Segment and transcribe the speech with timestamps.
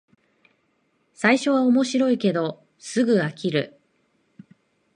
[1.13, 3.79] 最初は面白いけどすぐ飽きる